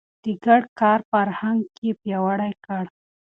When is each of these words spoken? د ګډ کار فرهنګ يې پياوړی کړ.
د 0.23 0.25
ګډ 0.45 0.63
کار 0.79 0.99
فرهنګ 1.09 1.61
يې 1.85 1.91
پياوړی 2.01 2.53
کړ. 2.65 2.83